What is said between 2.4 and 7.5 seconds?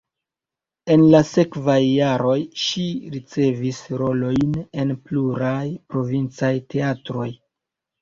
ŝi ricevis rolojn en pluraj provincaj teatroj.